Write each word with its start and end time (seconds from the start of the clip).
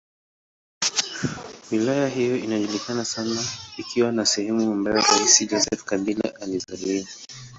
Wilaya 1.71 2.07
hiyo 2.09 2.37
inajulikana 2.37 3.05
sana 3.05 3.41
ikiwa 3.77 4.11
ni 4.11 4.25
sehemu 4.25 4.71
ambayo 4.73 4.95
rais 4.97 5.47
Joseph 5.51 5.83
Kabila 5.83 6.35
alizaliwa. 6.41 7.07